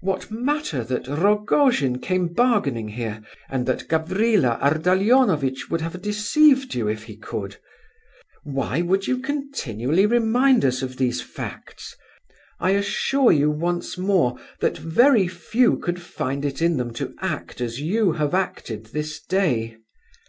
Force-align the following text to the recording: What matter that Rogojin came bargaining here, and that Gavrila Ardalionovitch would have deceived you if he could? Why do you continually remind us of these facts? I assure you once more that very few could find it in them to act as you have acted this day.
What 0.00 0.30
matter 0.30 0.84
that 0.84 1.08
Rogojin 1.08 1.98
came 1.98 2.28
bargaining 2.32 2.86
here, 2.86 3.20
and 3.48 3.66
that 3.66 3.88
Gavrila 3.88 4.60
Ardalionovitch 4.62 5.68
would 5.68 5.80
have 5.80 6.00
deceived 6.00 6.76
you 6.76 6.86
if 6.86 7.02
he 7.02 7.16
could? 7.16 7.56
Why 8.44 8.80
do 8.82 8.98
you 9.04 9.18
continually 9.18 10.06
remind 10.06 10.64
us 10.64 10.82
of 10.82 10.98
these 10.98 11.20
facts? 11.20 11.96
I 12.60 12.76
assure 12.78 13.32
you 13.32 13.50
once 13.50 13.98
more 13.98 14.36
that 14.60 14.78
very 14.78 15.26
few 15.26 15.78
could 15.80 16.00
find 16.00 16.44
it 16.44 16.62
in 16.62 16.76
them 16.76 16.92
to 16.94 17.16
act 17.20 17.60
as 17.60 17.80
you 17.80 18.12
have 18.12 18.34
acted 18.34 18.86
this 18.92 19.20
day. 19.20 19.78